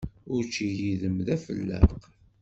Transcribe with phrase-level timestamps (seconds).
[0.35, 1.89] Učči yid-m d afelleq.